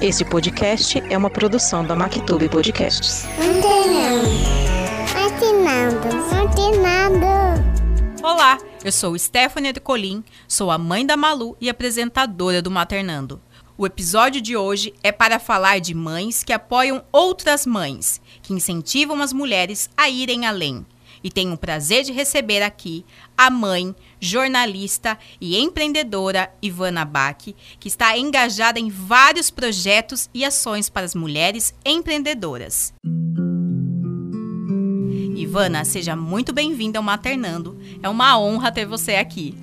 [0.00, 3.26] Este podcast é uma produção da Mactube Podcasts.
[5.14, 6.08] Antenando.
[6.34, 7.26] Antenando.
[8.22, 13.42] Olá, eu sou Stephanie de Colim, sou a mãe da Malu e apresentadora do Maternando.
[13.76, 19.20] O episódio de hoje é para falar de mães que apoiam outras mães, que incentivam
[19.20, 20.86] as mulheres a irem além.
[21.22, 23.04] E tenho o prazer de receber aqui
[23.36, 30.88] a mãe, jornalista e empreendedora Ivana Bach, que está engajada em vários projetos e ações
[30.88, 32.94] para as mulheres empreendedoras.
[35.36, 37.78] Ivana, seja muito bem-vinda ao Maternando.
[38.02, 39.56] É uma honra ter você aqui.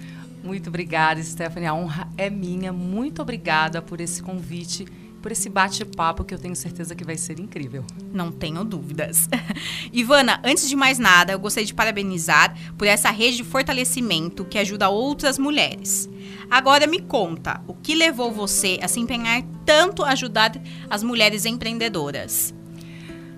[0.43, 1.67] Muito obrigada, Stephanie.
[1.67, 2.71] A honra é minha.
[2.71, 4.85] Muito obrigada por esse convite,
[5.27, 7.83] por esse bate-papo que eu tenho certeza que vai ser incrível.
[8.13, 9.27] Não tenho dúvidas.
[9.91, 14.57] Ivana, antes de mais nada, eu gostaria de parabenizar por essa rede de fortalecimento que
[14.57, 16.09] ajuda outras mulheres.
[16.49, 20.53] Agora me conta, o que levou você a se empenhar tanto a ajudar
[20.89, 22.55] as mulheres empreendedoras?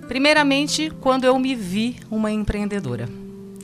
[0.07, 3.09] Primeiramente, quando eu me vi uma empreendedora,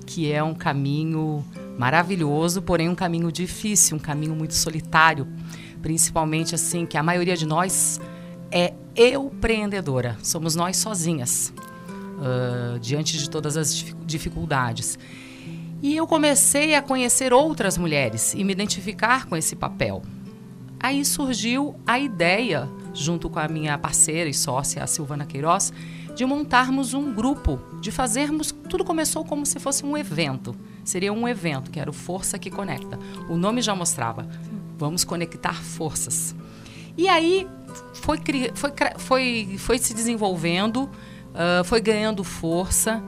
[0.04, 1.46] que é um caminho
[1.78, 5.28] maravilhoso, porém um caminho difícil, um caminho muito solitário,
[5.80, 8.00] principalmente assim que a maioria de nós
[8.56, 11.54] é eu empreendedora, somos nós sozinhas
[12.18, 13.76] uh, diante de todas as
[14.06, 14.98] dificuldades.
[15.84, 20.02] E eu comecei a conhecer outras mulheres e me identificar com esse papel.
[20.80, 25.74] Aí surgiu a ideia, junto com a minha parceira e sócia, a Silvana Queiroz,
[26.16, 28.56] de montarmos um grupo, de fazermos.
[28.70, 30.56] Tudo começou como se fosse um evento.
[30.84, 32.98] Seria um evento, que era o Força que Conecta.
[33.30, 34.28] O nome já mostrava.
[34.78, 36.34] Vamos conectar forças.
[36.98, 37.46] E aí
[37.94, 38.20] foi,
[38.54, 43.04] foi, foi, foi se desenvolvendo, uh, foi ganhando força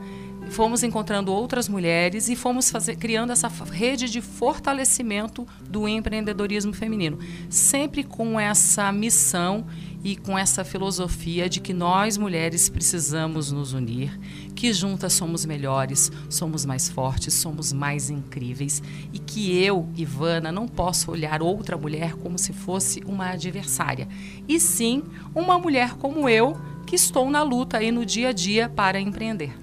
[0.50, 7.18] fomos encontrando outras mulheres e fomos fazer, criando essa rede de fortalecimento do empreendedorismo feminino,
[7.48, 9.66] sempre com essa missão
[10.02, 14.18] e com essa filosofia de que nós mulheres precisamos nos unir,
[14.58, 18.82] que juntas somos melhores, somos mais fortes, somos mais incríveis
[19.12, 24.08] e que eu, Ivana, não posso olhar outra mulher como se fosse uma adversária,
[24.48, 26.56] e sim uma mulher como eu
[26.88, 29.56] que estou na luta aí no dia a dia para empreender.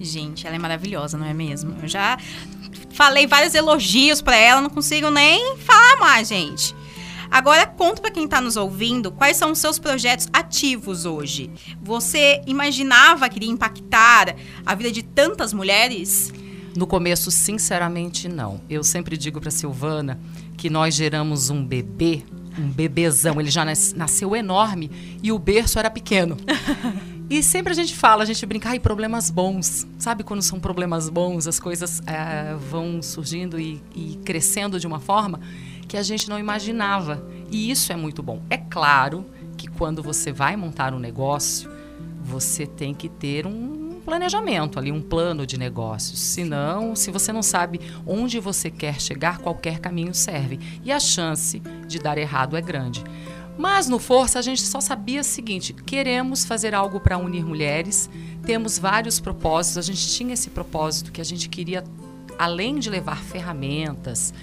[0.00, 1.76] Gente, ela é maravilhosa, não é mesmo?
[1.80, 2.18] Eu já
[2.90, 6.74] falei vários elogios para ela, não consigo nem falar mais, gente.
[7.34, 11.50] Agora conta para quem está nos ouvindo quais são os seus projetos ativos hoje.
[11.82, 16.32] Você imaginava que iria impactar a vida de tantas mulheres?
[16.76, 18.60] No começo, sinceramente, não.
[18.70, 20.20] Eu sempre digo para Silvana
[20.56, 22.22] que nós geramos um bebê,
[22.56, 23.40] um bebezão.
[23.40, 24.88] Ele já nasceu enorme
[25.20, 26.36] e o berço era pequeno.
[27.28, 29.86] E sempre a gente fala, a gente brinca, ai, problemas bons.
[29.98, 35.00] Sabe quando são problemas bons, as coisas é, vão surgindo e, e crescendo de uma
[35.00, 35.40] forma
[35.84, 37.26] que a gente não imaginava.
[37.50, 38.42] E isso é muito bom.
[38.50, 39.24] É claro
[39.56, 41.70] que quando você vai montar um negócio,
[42.22, 46.20] você tem que ter um planejamento ali, um plano de negócios.
[46.20, 50.58] Senão, se você não sabe onde você quer chegar, qualquer caminho serve.
[50.84, 53.02] E a chance de dar errado é grande.
[53.56, 58.10] Mas no Força a gente só sabia o seguinte: queremos fazer algo para unir mulheres,
[58.44, 59.78] temos vários propósitos.
[59.78, 61.84] A gente tinha esse propósito que a gente queria,
[62.38, 64.34] além de levar ferramentas,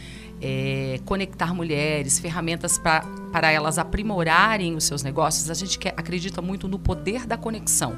[0.42, 6.42] é, conectar mulheres, ferramentas pra, para elas aprimorarem os seus negócios, a gente quer, acredita
[6.42, 7.98] muito no poder da conexão,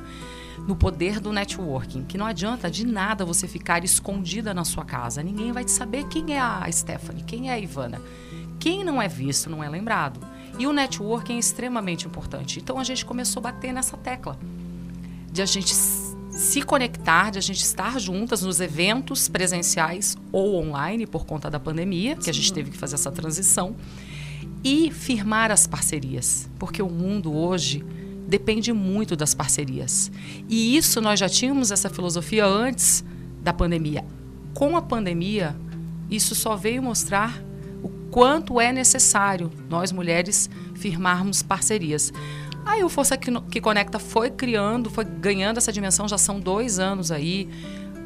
[0.67, 5.23] no poder do networking, que não adianta de nada você ficar escondida na sua casa.
[5.23, 8.01] Ninguém vai te saber quem é a Stephanie, quem é a Ivana.
[8.59, 10.19] Quem não é visto não é lembrado.
[10.57, 12.59] E o networking é extremamente importante.
[12.59, 14.37] Então a gente começou a bater nessa tecla
[15.31, 15.73] de a gente
[16.35, 21.59] se conectar, de a gente estar juntas nos eventos presenciais ou online por conta da
[21.59, 23.75] pandemia, que a gente teve que fazer essa transição,
[24.63, 27.85] e firmar as parcerias, porque o mundo hoje
[28.27, 30.11] depende muito das parcerias.
[30.49, 33.03] E isso nós já tínhamos essa filosofia antes
[33.41, 34.03] da pandemia.
[34.53, 35.55] Com a pandemia,
[36.09, 37.43] isso só veio mostrar
[38.09, 42.13] quanto é necessário nós mulheres firmarmos parcerias.
[42.65, 47.11] Aí o Força que Conecta foi criando, foi ganhando essa dimensão, já são dois anos
[47.11, 47.49] aí.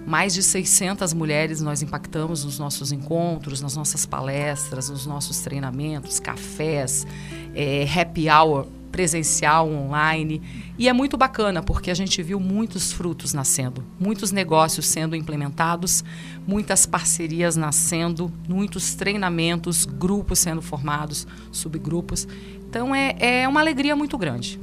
[0.05, 6.19] Mais de 600 mulheres nós impactamos nos nossos encontros, nas nossas palestras, nos nossos treinamentos,
[6.19, 7.05] cafés,
[7.53, 10.41] é, happy hour presencial, online.
[10.77, 16.03] E é muito bacana porque a gente viu muitos frutos nascendo, muitos negócios sendo implementados,
[16.45, 22.27] muitas parcerias nascendo, muitos treinamentos, grupos sendo formados, subgrupos.
[22.69, 24.59] Então é, é uma alegria muito grande.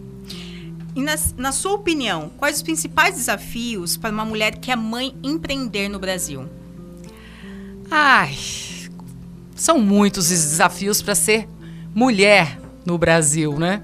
[0.94, 5.14] E na, na sua opinião, quais os principais desafios para uma mulher que é mãe
[5.22, 6.48] empreender no Brasil?
[7.90, 8.34] Ai,
[9.54, 11.48] são muitos os desafios para ser
[11.94, 13.82] mulher no Brasil, né?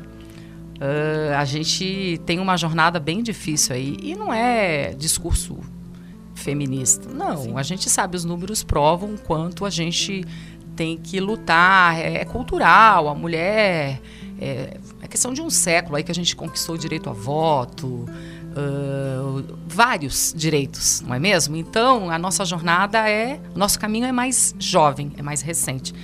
[0.81, 3.99] Uh, a gente tem uma jornada bem difícil aí.
[4.03, 5.59] E não é discurso
[6.35, 7.09] feminista.
[7.13, 7.53] Não, Sim.
[7.55, 10.25] a gente sabe, os números provam quanto a gente
[10.75, 11.99] tem que lutar.
[11.99, 14.01] É, é cultural, a mulher.
[14.41, 18.07] É, é, questão de um século aí que a gente conquistou o direito a voto.
[18.51, 21.55] Uh, vários direitos, não é mesmo?
[21.57, 23.39] Então, a nossa jornada é.
[23.55, 25.95] Nosso caminho é mais jovem, é mais recente.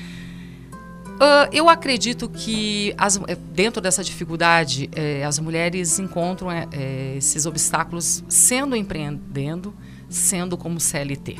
[1.16, 7.46] Uh, eu acredito que as, eh, dentro dessa dificuldade eh, as mulheres encontram eh, esses
[7.46, 9.74] obstáculos sendo empreendendo,
[10.10, 11.36] sendo como CLT.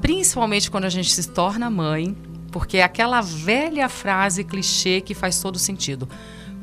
[0.00, 2.16] Principalmente quando a gente se torna mãe,
[2.50, 6.08] porque é aquela velha frase clichê que faz todo sentido.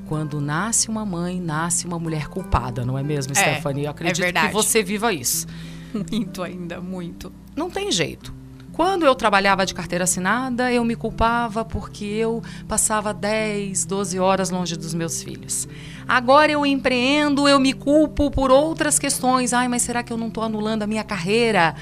[0.08, 3.84] Quando nasce uma mãe, nasce uma mulher culpada, não é mesmo, é, Stephanie?
[3.84, 5.46] Eu acredito é que você viva isso.
[6.12, 7.32] Muito ainda, muito.
[7.56, 8.34] Não tem jeito.
[8.76, 14.50] Quando eu trabalhava de carteira assinada, eu me culpava porque eu passava 10, 12 horas
[14.50, 15.66] longe dos meus filhos.
[16.06, 19.54] Agora eu empreendo, eu me culpo por outras questões.
[19.54, 21.74] Ai, mas será que eu não estou anulando a minha carreira?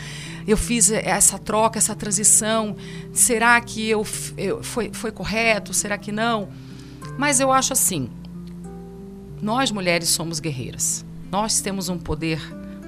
[0.48, 2.76] Eu fiz essa troca, essa transição.
[3.12, 4.06] Será que eu,
[4.38, 5.74] eu foi, foi correto?
[5.74, 6.50] Será que não?
[7.18, 8.08] Mas eu acho assim:
[9.42, 11.04] nós mulheres somos guerreiras.
[11.32, 12.40] Nós temos um poder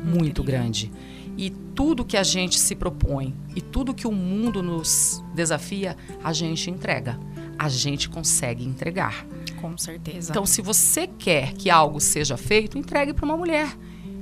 [0.03, 0.91] muito grande.
[1.37, 6.31] E tudo que a gente se propõe e tudo que o mundo nos desafia, a
[6.31, 7.19] gente entrega.
[7.57, 9.25] A gente consegue entregar.
[9.59, 10.31] Com certeza.
[10.31, 13.75] Então, se você quer que algo seja feito, entregue para uma mulher.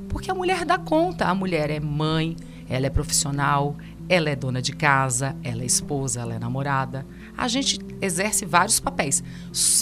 [0.10, 1.26] Porque a mulher dá conta.
[1.26, 2.36] A mulher é mãe,
[2.70, 3.76] ela é profissional,
[4.08, 7.06] ela é dona de casa, ela é esposa, ela é namorada.
[7.38, 9.24] A gente exerce vários papéis.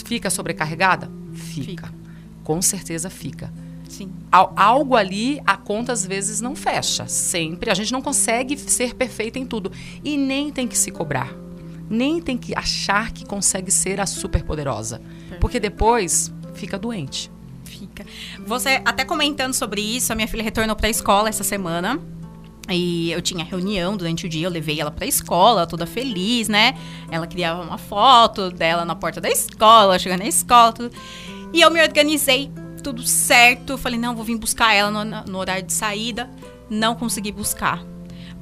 [0.04, 1.10] Fica sobrecarregada?
[1.32, 1.86] Fica.
[1.88, 1.94] fica.
[2.42, 3.52] Com certeza fica.
[3.92, 4.10] Sim.
[4.30, 7.06] Algo ali, a conta às vezes não fecha.
[7.06, 7.70] Sempre.
[7.70, 9.70] A gente não consegue ser perfeita em tudo.
[10.02, 11.30] E nem tem que se cobrar.
[11.90, 15.02] Nem tem que achar que consegue ser a super poderosa.
[15.38, 17.30] Porque depois fica doente.
[17.66, 18.06] Fica.
[18.46, 22.00] Você, até comentando sobre isso, a minha filha retornou para a escola essa semana.
[22.70, 26.78] E eu tinha reunião durante o dia, eu levei ela pra escola, toda feliz, né?
[27.10, 30.96] Ela criava uma foto dela na porta da escola, chegando na escola, tudo.
[31.52, 32.50] E eu me organizei
[32.82, 33.78] tudo certo.
[33.78, 36.28] Falei, não, vou vir buscar ela no, no horário de saída.
[36.68, 37.91] Não consegui buscar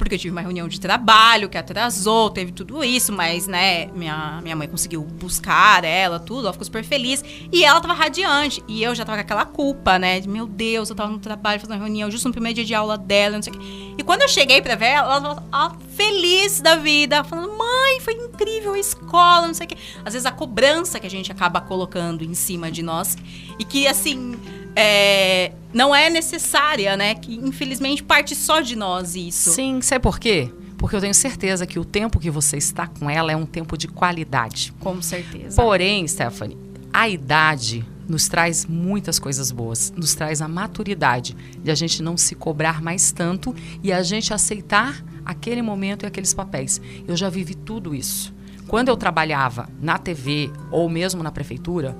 [0.00, 4.40] porque eu tive uma reunião de trabalho que atrasou, teve tudo isso, mas, né, minha,
[4.42, 7.22] minha mãe conseguiu buscar ela, tudo, ela ficou super feliz.
[7.52, 8.64] E ela tava radiante.
[8.66, 10.18] E eu já tava com aquela culpa, né?
[10.18, 12.96] De, meu Deus, eu tava no trabalho fazendo reunião justo no primeiro dia de aula
[12.96, 13.94] dela, não sei o quê.
[13.98, 18.00] E quando eu cheguei pra ver ela, ela tava ah, feliz da vida, falando, mãe,
[18.00, 19.76] foi incrível a escola, não sei o quê.
[20.02, 23.18] Às vezes a cobrança que a gente acaba colocando em cima de nós.
[23.58, 24.34] E que, assim
[24.74, 27.14] é, não é necessária, né?
[27.14, 29.50] Que infelizmente parte só de nós isso.
[29.50, 30.52] Sim, sabe por quê?
[30.78, 33.76] Porque eu tenho certeza que o tempo que você está com ela é um tempo
[33.76, 34.72] de qualidade.
[34.80, 35.60] Com certeza.
[35.60, 36.56] Porém, Stephanie,
[36.92, 42.16] a idade nos traz muitas coisas boas, nos traz a maturidade de a gente não
[42.16, 46.80] se cobrar mais tanto e a gente aceitar aquele momento e aqueles papéis.
[47.06, 48.34] Eu já vivi tudo isso.
[48.66, 51.96] Quando eu trabalhava na TV ou mesmo na prefeitura,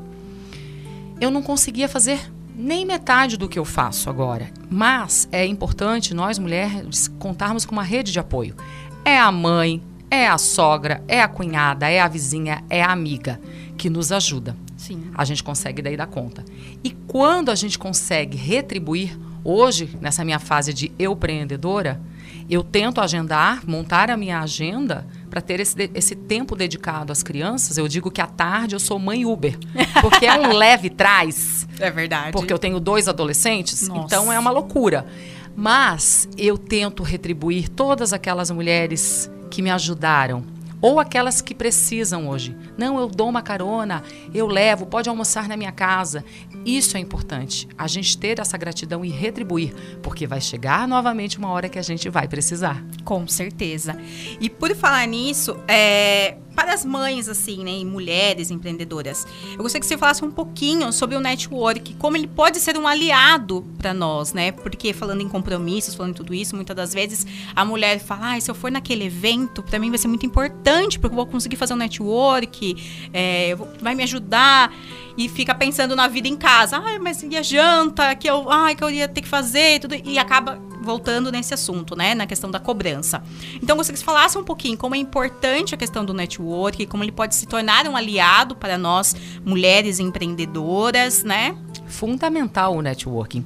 [1.21, 2.19] eu não conseguia fazer
[2.61, 4.51] nem metade do que eu faço agora.
[4.69, 8.55] Mas é importante nós mulheres contarmos com uma rede de apoio.
[9.05, 13.41] É a mãe, é a sogra, é a cunhada, é a vizinha, é a amiga
[13.79, 14.55] que nos ajuda.
[14.77, 15.11] Sim.
[15.15, 16.45] A gente consegue daí dar conta.
[16.85, 22.01] E quando a gente consegue retribuir, hoje, nessa minha fase de eu empreendedora,
[22.49, 27.79] eu tento agendar, montar a minha agenda para ter esse, esse tempo dedicado às crianças.
[27.79, 29.57] Eu digo que à tarde eu sou mãe Uber,
[30.03, 31.67] porque é um leve trás.
[31.79, 32.33] É verdade.
[32.33, 34.05] Porque eu tenho dois adolescentes, Nossa.
[34.05, 35.07] então é uma loucura.
[35.55, 40.45] Mas eu tento retribuir todas aquelas mulheres que me ajudaram
[40.81, 42.57] ou aquelas que precisam hoje.
[42.81, 46.25] Não, eu dou uma carona, eu levo, pode almoçar na minha casa.
[46.65, 51.51] Isso é importante, a gente ter essa gratidão e retribuir, porque vai chegar novamente uma
[51.51, 52.83] hora que a gente vai precisar.
[53.05, 53.99] Com certeza.
[54.41, 59.81] E por falar nisso, é, para as mães, assim, né, e mulheres empreendedoras, eu gostaria
[59.81, 63.95] que você falasse um pouquinho sobre o network, como ele pode ser um aliado para
[63.95, 64.53] nós, né?
[64.53, 68.41] Porque falando em compromissos, falando em tudo isso, muitas das vezes a mulher fala, ah,
[68.41, 71.57] se eu for naquele evento, para mim vai ser muito importante, porque eu vou conseguir
[71.57, 72.70] fazer um network,
[73.13, 74.73] é, vai me ajudar
[75.17, 76.81] e fica pensando na vida em casa.
[76.83, 79.95] Ai, mas e a janta que eu, ai, que eu ia ter que fazer, tudo
[79.95, 83.23] e acaba voltando nesse assunto, né, na questão da cobrança.
[83.63, 87.05] Então, gostaria que você falasse um pouquinho como é importante a questão do network, como
[87.05, 91.55] ele pode se tornar um aliado para nós mulheres empreendedoras, né?
[91.87, 93.45] Fundamental o networking.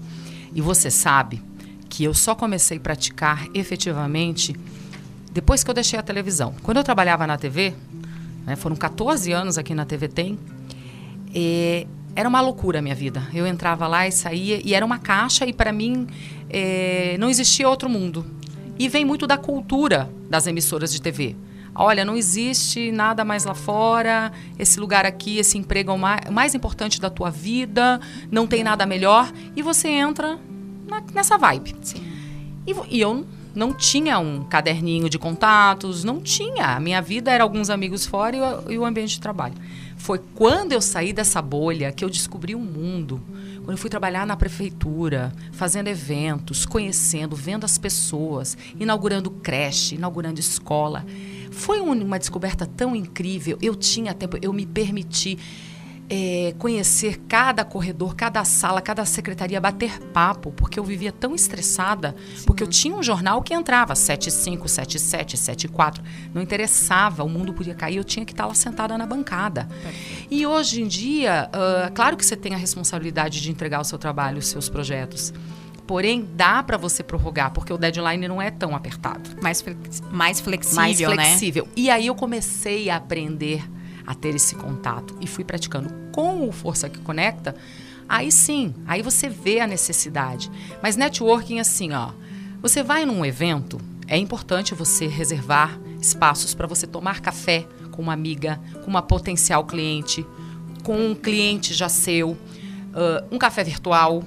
[0.54, 1.42] E você sabe
[1.88, 4.54] que eu só comecei a praticar efetivamente
[5.32, 6.54] depois que eu deixei a televisão.
[6.62, 7.74] Quando eu trabalhava na TV,
[8.46, 10.38] né, foram 14 anos aqui na TV Tem,
[12.16, 13.26] era uma loucura a minha vida.
[13.34, 16.06] Eu entrava lá e saía e era uma caixa e para mim
[16.48, 18.24] é, não existia outro mundo.
[18.78, 21.36] E vem muito da cultura das emissoras de TV.
[21.74, 26.30] Olha, não existe nada mais lá fora, esse lugar aqui, esse emprego é o mais,
[26.30, 29.32] mais importante da tua vida, não tem nada melhor.
[29.56, 30.38] E você entra
[30.86, 31.74] na, nessa vibe.
[31.82, 32.00] Sim.
[32.64, 36.76] E, e eu não tinha um caderninho de contatos, não tinha.
[36.76, 39.54] A minha vida era alguns amigos fora e o, e o ambiente de trabalho.
[39.96, 43.22] Foi quando eu saí dessa bolha que eu descobri o um mundo.
[43.58, 50.38] Quando eu fui trabalhar na prefeitura, fazendo eventos, conhecendo, vendo as pessoas, inaugurando creche, inaugurando
[50.38, 51.06] escola.
[51.50, 53.56] Foi uma descoberta tão incrível.
[53.62, 55.38] Eu tinha tempo, eu me permiti
[56.08, 62.14] é, conhecer cada corredor, cada sala, cada secretaria, bater papo, porque eu vivia tão estressada,
[62.36, 62.44] Sim.
[62.46, 67.74] porque eu tinha um jornal que entrava 75, 77, 74, não interessava, o mundo podia
[67.74, 69.68] cair, eu tinha que estar lá sentada na bancada.
[70.30, 73.98] E hoje em dia, uh, claro que você tem a responsabilidade de entregar o seu
[73.98, 75.32] trabalho, os seus projetos.
[75.86, 79.30] Porém, dá para você prorrogar, porque o deadline não é tão apertado.
[79.42, 81.64] Mais, flex mais flexível, mais flexível.
[81.66, 81.72] Né?
[81.76, 83.62] E aí eu comecei a aprender
[84.06, 87.54] a ter esse contato e fui praticando com o Força que Conecta,
[88.08, 90.50] aí sim, aí você vê a necessidade.
[90.82, 92.10] Mas networking assim, ó,
[92.60, 98.12] você vai num evento, é importante você reservar espaços para você tomar café com uma
[98.12, 100.26] amiga, com uma potencial cliente,
[100.82, 104.22] com um cliente já seu, uh, um café virtual,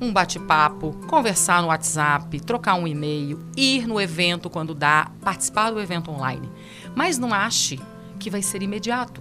[0.00, 5.80] um bate-papo, conversar no WhatsApp, trocar um e-mail, ir no evento quando dá, participar do
[5.80, 6.48] evento online.
[6.94, 7.80] Mas não ache
[8.24, 9.20] que vai ser imediato.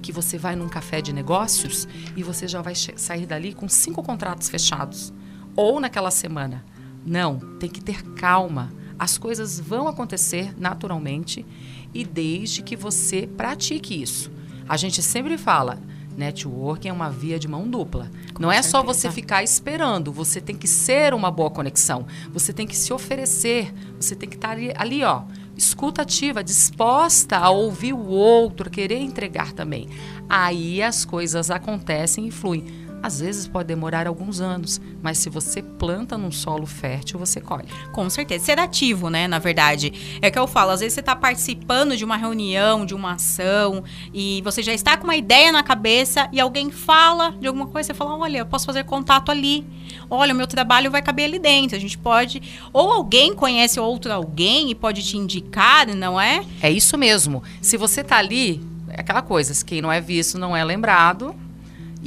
[0.00, 1.86] Que você vai num café de negócios
[2.16, 5.12] e você já vai sair dali com cinco contratos fechados.
[5.54, 6.64] Ou naquela semana.
[7.04, 8.72] Não, tem que ter calma.
[8.98, 11.44] As coisas vão acontecer naturalmente
[11.92, 14.32] e desde que você pratique isso.
[14.66, 15.78] A gente sempre fala,
[16.16, 18.10] networking é uma via de mão dupla.
[18.32, 18.70] Com Não é certeza.
[18.70, 22.06] só você ficar esperando, você tem que ser uma boa conexão.
[22.32, 25.24] Você tem que se oferecer, você tem que estar ali, ali ó,
[25.58, 29.88] escuta ativa, disposta a ouvir o outro, querer entregar também.
[30.28, 32.87] Aí as coisas acontecem e fluem.
[33.02, 37.68] Às vezes pode demorar alguns anos, mas se você planta num solo fértil, você colhe.
[37.92, 38.44] Com certeza.
[38.44, 39.28] Ser ativo, né?
[39.28, 40.18] Na verdade.
[40.20, 43.84] É que eu falo, às vezes você está participando de uma reunião, de uma ação,
[44.12, 47.88] e você já está com uma ideia na cabeça e alguém fala de alguma coisa,
[47.88, 49.66] você fala: olha, eu posso fazer contato ali
[50.10, 51.76] olha, o meu trabalho vai caber ali dentro.
[51.76, 52.42] A gente pode.
[52.72, 56.44] Ou alguém conhece outro alguém e pode te indicar, não é?
[56.62, 57.42] É isso mesmo.
[57.60, 61.34] Se você tá ali, é aquela coisa, quem não é visto não é lembrado.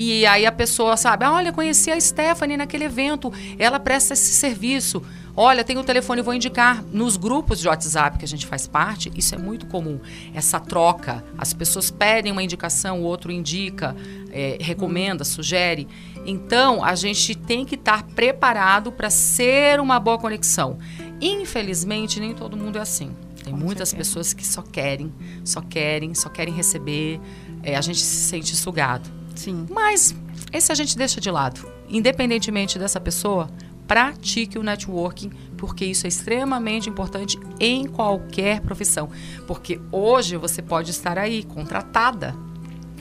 [0.03, 4.33] E aí a pessoa sabe, ah, olha, conheci a Stephanie naquele evento, ela presta esse
[4.33, 5.03] serviço.
[5.37, 6.83] Olha, tem o telefone, vou indicar.
[6.91, 9.99] Nos grupos de WhatsApp que a gente faz parte, isso é muito comum.
[10.33, 11.23] Essa troca.
[11.37, 13.95] As pessoas pedem uma indicação, o outro indica,
[14.31, 15.87] é, recomenda, sugere.
[16.25, 20.79] Então, a gente tem que estar preparado para ser uma boa conexão.
[21.21, 23.11] Infelizmente, nem todo mundo é assim.
[23.43, 24.09] Tem Com muitas certeza.
[24.09, 25.13] pessoas que só querem,
[25.45, 27.21] só querem, só querem receber.
[27.61, 29.20] É, a gente se sente sugado.
[29.35, 29.65] Sim.
[29.69, 30.15] Mas
[30.51, 31.67] esse a gente deixa de lado.
[31.89, 33.49] Independentemente dessa pessoa,
[33.87, 39.09] pratique o networking, porque isso é extremamente importante em qualquer profissão.
[39.45, 42.35] Porque hoje você pode estar aí contratada,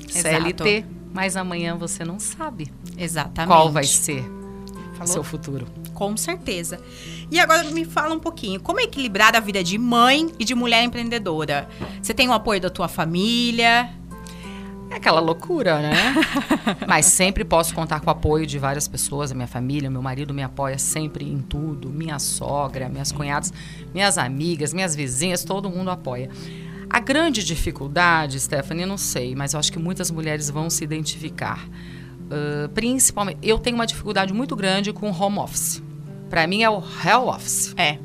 [0.09, 0.29] Exato.
[0.29, 3.49] CLT, mas amanhã você não sabe Exatamente.
[3.49, 4.25] qual vai ser
[5.01, 5.67] o seu futuro.
[5.95, 6.81] Com certeza.
[7.31, 10.83] E agora me fala um pouquinho, como equilibrar a vida de mãe e de mulher
[10.83, 11.69] empreendedora?
[12.03, 13.91] Você tem o apoio da tua família?
[14.91, 15.95] É aquela loucura, né?
[16.87, 20.35] Mas sempre posso contar com o apoio de várias pessoas, a minha família, meu marido
[20.35, 23.53] me apoia sempre em tudo, minha sogra, minhas cunhadas,
[23.95, 26.29] minhas amigas, minhas vizinhas, todo mundo apoia.
[26.91, 31.65] A grande dificuldade, Stephanie, não sei, mas eu acho que muitas mulheres vão se identificar.
[32.31, 35.81] Uh, principalmente, eu tenho uma dificuldade muito grande com home office.
[36.29, 37.73] Para mim é o hell office.
[37.77, 37.99] É.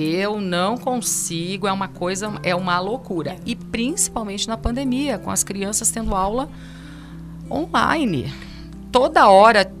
[0.00, 3.36] Eu não consigo, é uma coisa, é uma loucura.
[3.44, 6.48] E principalmente na pandemia, com as crianças tendo aula
[7.50, 8.32] online.
[8.92, 9.72] Toda hora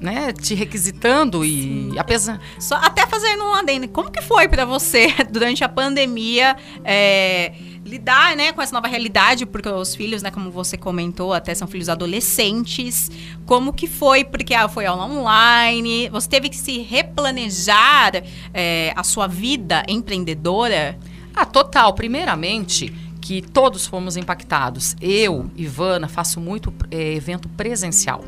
[0.00, 5.08] né, te requisitando e apesar só até fazendo um adendo como que foi para você
[5.30, 7.52] durante a pandemia é,
[7.84, 11.66] lidar né com essa nova realidade porque os filhos né como você comentou até são
[11.66, 13.10] filhos adolescentes.
[13.46, 14.24] Como que foi?
[14.24, 16.08] Porque ah, foi aula online.
[16.10, 18.22] Você teve que se replanejar
[18.52, 20.98] é, a sua vida empreendedora?
[21.34, 21.94] Ah total.
[21.94, 24.96] Primeiramente que todos fomos impactados.
[25.00, 28.24] Eu Ivana faço muito é, evento presencial.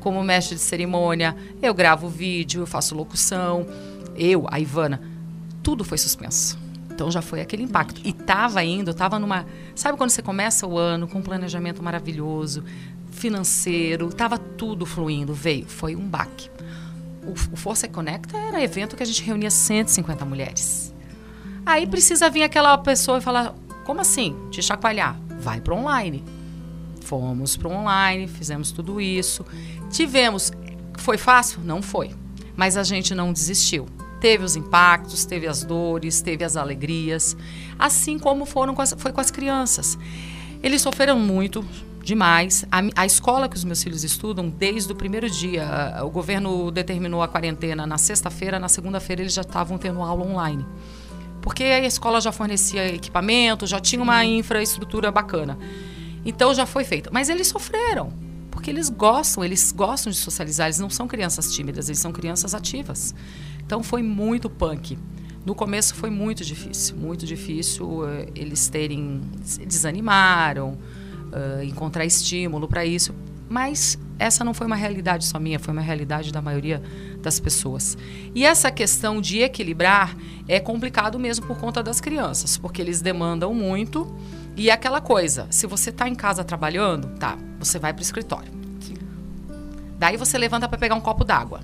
[0.00, 3.66] Como mestre de cerimônia, eu gravo vídeo, eu faço locução.
[4.16, 5.02] Eu, a Ivana,
[5.62, 6.65] tudo foi suspenso.
[6.96, 8.00] Então já foi aquele impacto.
[8.02, 9.46] E tava indo, tava numa.
[9.74, 12.64] Sabe quando você começa o ano com um planejamento maravilhoso?
[13.16, 16.50] financeiro, estava tudo fluindo, veio, foi um baque.
[17.24, 20.94] O, o Força Conecta era evento que a gente reunia 150 mulheres.
[21.64, 24.36] Aí precisa vir aquela pessoa e falar: como assim?
[24.50, 25.18] Te chacoalhar?
[25.40, 26.22] Vai para online.
[27.00, 29.44] Fomos para online, fizemos tudo isso.
[29.90, 30.52] Tivemos.
[30.98, 31.60] Foi fácil?
[31.64, 32.10] Não foi.
[32.54, 33.86] Mas a gente não desistiu.
[34.26, 37.36] Teve os impactos, teve as dores, teve as alegrias,
[37.78, 39.96] assim como foram com as, foi com as crianças.
[40.60, 41.64] Eles sofreram muito,
[42.02, 42.66] demais.
[42.68, 45.64] A, a, escola que os meus filhos estudam, desde o primeiro dia,
[46.02, 50.66] o governo determinou a quarentena na sexta-feira, na segunda-feira eles já estavam tendo aula online.
[51.40, 55.56] Porque a escola já fornecia equipamento, já tinha uma infraestrutura bacana.
[56.24, 57.10] Então já foi feito.
[57.12, 58.12] Mas eles sofreram,
[58.50, 62.56] porque eles gostam, eles gostam de socializar, eles não são crianças tímidas, eles são crianças
[62.56, 63.14] ativas.
[63.66, 64.96] Então foi muito punk.
[65.44, 67.86] No começo foi muito difícil, muito difícil.
[67.86, 69.20] Uh, eles terem.
[69.66, 70.78] desanimaram,
[71.32, 73.14] uh, encontrar estímulo para isso.
[73.48, 76.82] Mas essa não foi uma realidade só minha, foi uma realidade da maioria
[77.20, 77.96] das pessoas.
[78.34, 80.16] E essa questão de equilibrar
[80.48, 84.12] é complicado mesmo por conta das crianças, porque eles demandam muito.
[84.56, 88.02] E é aquela coisa, se você está em casa trabalhando, tá, você vai para o
[88.02, 88.50] escritório.
[89.98, 91.60] Daí você levanta para pegar um copo d'água.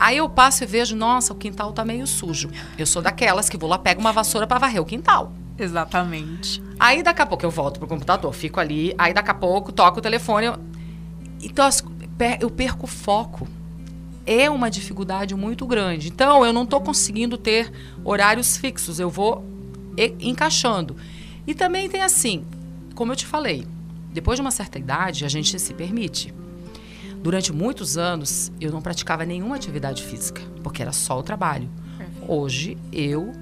[0.00, 2.48] Aí eu passo e vejo, nossa, o quintal tá meio sujo.
[2.78, 5.30] Eu sou daquelas que vou lá, pego uma vassoura para varrer o quintal.
[5.58, 6.62] Exatamente.
[6.78, 9.98] Aí daqui a pouco eu volto pro computador, fico ali, aí daqui a pouco toco
[9.98, 10.46] o telefone.
[10.46, 10.58] Eu...
[11.42, 11.68] Então
[12.40, 13.46] eu perco o foco.
[14.24, 16.08] É uma dificuldade muito grande.
[16.08, 17.70] Então eu não estou conseguindo ter
[18.02, 19.44] horários fixos, eu vou
[20.18, 20.96] encaixando.
[21.46, 22.46] E também tem assim,
[22.94, 23.66] como eu te falei,
[24.10, 26.32] depois de uma certa idade a gente se permite.
[27.22, 31.68] Durante muitos anos, eu não praticava nenhuma atividade física, porque era só o trabalho.
[31.98, 32.32] Perfeito.
[32.32, 33.32] Hoje, eu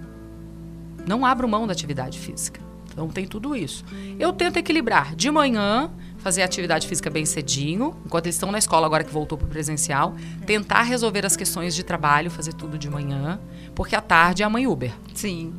[1.06, 2.60] não abro mão da atividade física.
[2.90, 3.84] Então, tem tudo isso.
[4.18, 8.86] Eu tento equilibrar de manhã, fazer atividade física bem cedinho, enquanto eles estão na escola,
[8.86, 12.90] agora que voltou para o presencial, tentar resolver as questões de trabalho, fazer tudo de
[12.90, 13.38] manhã,
[13.74, 14.92] porque à tarde é a mãe Uber.
[15.14, 15.54] Sim.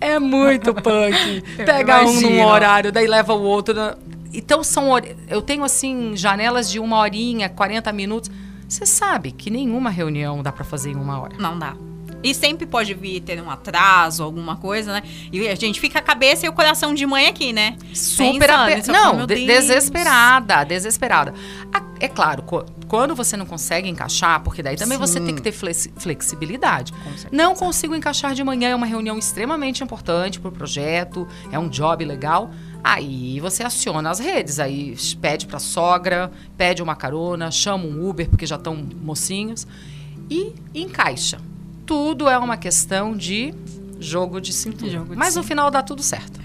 [0.00, 1.42] É muito punk.
[1.56, 3.74] Pega um num horário, daí leva o outro.
[4.32, 4.86] Então são
[5.28, 8.30] eu tenho assim janelas de uma horinha, 40 minutos.
[8.68, 11.36] Você sabe que nenhuma reunião dá para fazer em uma hora.
[11.38, 11.76] Não dá.
[12.22, 15.02] E sempre pode vir ter um atraso, alguma coisa, né?
[15.30, 17.76] E a gente fica a cabeça e o coração de mãe aqui, né?
[17.94, 18.90] Super ape...
[18.90, 21.32] Não, de desesperada, desesperada.
[22.00, 22.42] É claro,
[22.88, 25.06] quando você não consegue encaixar, porque daí também Sim.
[25.06, 26.92] você tem que ter flexibilidade.
[27.30, 31.68] Não consigo encaixar de manhã, é uma reunião extremamente importante para o projeto, é um
[31.68, 32.50] job legal.
[32.88, 38.30] Aí você aciona as redes, aí pede para sogra, pede uma carona, chama um Uber
[38.30, 39.66] porque já estão mocinhos
[40.30, 41.40] e encaixa.
[41.84, 43.52] Tudo é uma questão de
[43.98, 44.88] jogo de cintura.
[44.92, 46.38] Jogo de Mas no final dá tudo certo.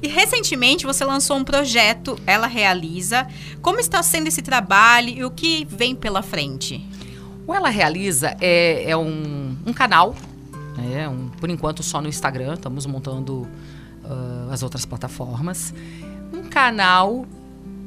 [0.00, 3.26] E recentemente você lançou um projeto, ela realiza.
[3.60, 6.80] Como está sendo esse trabalho e o que vem pela frente?
[7.44, 10.14] O Ela Realiza é, é um, um canal,
[10.94, 13.48] é um, por enquanto só no Instagram, estamos montando
[14.52, 15.72] as outras plataformas.
[16.32, 17.26] Um canal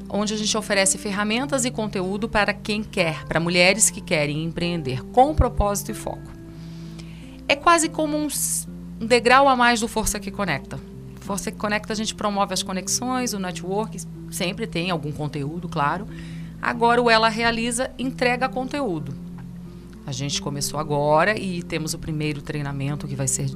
[0.10, 5.04] onde a gente oferece ferramentas e conteúdo para quem quer, para mulheres que querem empreender
[5.06, 6.32] com propósito e foco.
[7.48, 8.28] É quase como um,
[9.00, 10.80] degrau a mais do Força que Conecta.
[11.22, 14.00] Força que Conecta a gente promove as conexões, o network,
[14.30, 16.08] sempre tem algum conteúdo, claro.
[16.62, 19.14] Agora o Ela Realiza entrega conteúdo.
[20.06, 23.50] A gente começou agora e temos o primeiro treinamento que vai ser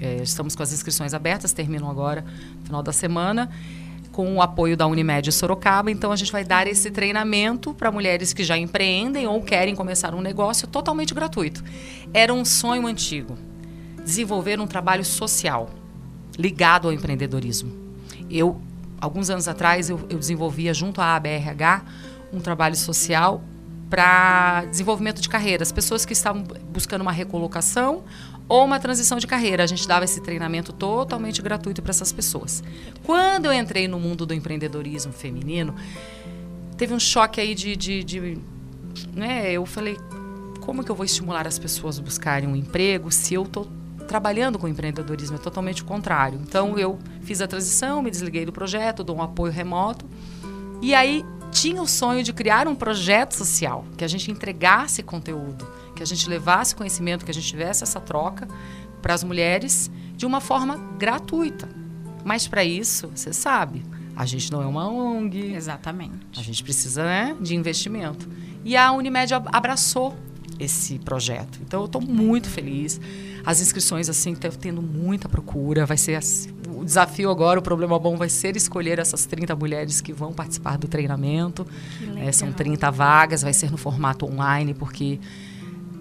[0.00, 2.24] é, estamos com as inscrições abertas, terminam agora
[2.58, 3.50] no final da semana,
[4.10, 5.90] com o apoio da Unimed Sorocaba.
[5.90, 10.14] Então, a gente vai dar esse treinamento para mulheres que já empreendem ou querem começar
[10.14, 11.62] um negócio totalmente gratuito.
[12.12, 13.36] Era um sonho antigo
[14.04, 15.70] desenvolver um trabalho social
[16.38, 17.70] ligado ao empreendedorismo.
[18.30, 18.60] Eu,
[19.00, 21.84] alguns anos atrás, eu, eu desenvolvia junto à ABRH
[22.32, 23.42] um trabalho social
[23.90, 28.04] para desenvolvimento de carreiras, pessoas que estavam buscando uma recolocação
[28.50, 29.62] ou uma transição de carreira.
[29.62, 32.64] A gente dava esse treinamento totalmente gratuito para essas pessoas.
[33.04, 35.72] Quando eu entrei no mundo do empreendedorismo feminino,
[36.76, 38.38] teve um choque aí de, de, de
[39.14, 39.52] né?
[39.52, 39.96] Eu falei,
[40.60, 43.68] como que eu vou estimular as pessoas a buscarem um emprego se eu estou
[44.08, 45.36] trabalhando com empreendedorismo?
[45.36, 46.40] É totalmente o contrário.
[46.42, 50.04] Então eu fiz a transição, me desliguei do projeto, dou um apoio remoto
[50.82, 55.66] e aí tinha o sonho de criar um projeto social, que a gente entregasse conteúdo,
[55.94, 58.48] que a gente levasse conhecimento, que a gente tivesse essa troca
[59.02, 61.68] para as mulheres de uma forma gratuita.
[62.24, 63.82] Mas para isso, você sabe,
[64.14, 65.54] a gente não é uma ONG.
[65.54, 66.26] Exatamente.
[66.36, 68.28] A gente precisa né, de investimento.
[68.64, 70.14] E a Unimed abraçou
[70.58, 71.58] esse projeto.
[71.62, 73.00] Então eu estou muito feliz.
[73.44, 75.86] As inscrições assim estão tendo muita procura.
[75.86, 80.00] Vai ser assim, o desafio agora, o problema bom vai ser escolher essas 30 mulheres
[80.00, 81.66] que vão participar do treinamento.
[82.16, 85.18] É, são 30 vagas, vai ser no formato online porque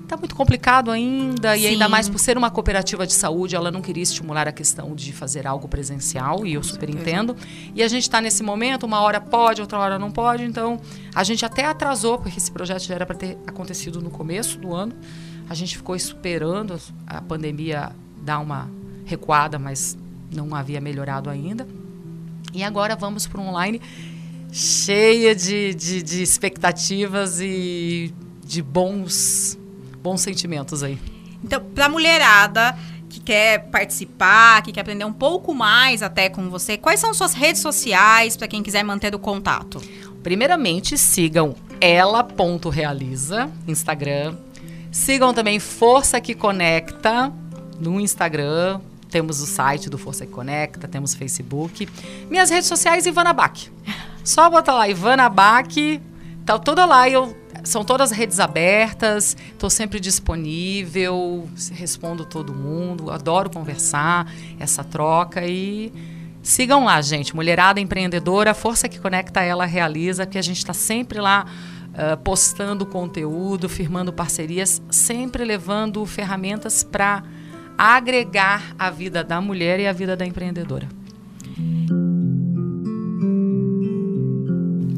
[0.09, 1.61] Está muito complicado ainda, Sim.
[1.61, 4.95] e ainda mais por ser uma cooperativa de saúde, ela não queria estimular a questão
[4.95, 7.37] de fazer algo presencial, e eu super entendo.
[7.75, 10.81] E a gente está nesse momento, uma hora pode, outra hora não pode, então
[11.13, 14.73] a gente até atrasou, porque esse projeto já era para ter acontecido no começo do
[14.73, 14.95] ano.
[15.47, 18.67] A gente ficou esperando a pandemia dar uma
[19.05, 19.95] recuada, mas
[20.33, 21.67] não havia melhorado ainda.
[22.51, 23.79] E agora vamos para um online
[24.51, 28.11] cheia de, de, de expectativas e
[28.43, 29.58] de bons
[30.01, 30.99] bons sentimentos aí.
[31.43, 32.77] Então, para a mulherada
[33.09, 37.33] que quer participar, que quer aprender um pouco mais até com você, quais são suas
[37.33, 39.81] redes sociais para quem quiser manter o contato?
[40.21, 44.35] Primeiramente, sigam ela.realiza, Instagram.
[44.91, 47.31] Sigam também Força que Conecta
[47.79, 48.81] no Instagram.
[49.09, 51.88] Temos o site do Força que Conecta, temos Facebook.
[52.29, 53.71] Minhas redes sociais, Ivana Bach.
[54.23, 55.67] Só bota lá, Ivana Bach.
[56.45, 57.35] Tá toda lá eu
[57.69, 65.93] são todas redes abertas, estou sempre disponível, respondo todo mundo, adoro conversar, essa troca e
[66.41, 67.36] sigam lá, gente.
[67.36, 71.45] Mulherada empreendedora, força que conecta ela realiza, que a gente está sempre lá
[71.89, 77.23] uh, postando conteúdo, firmando parcerias, sempre levando ferramentas para
[77.77, 80.89] agregar a vida da mulher e a vida da empreendedora.